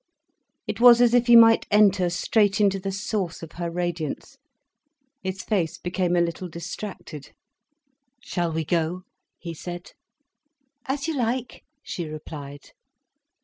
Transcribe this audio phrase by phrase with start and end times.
[0.65, 4.39] It was as if he might enter straight into the source of her radiance.
[5.21, 7.33] His face became a little distracted.
[8.19, 9.03] "Shall we go?"
[9.37, 9.91] he said.
[10.87, 12.71] "As you like," she replied.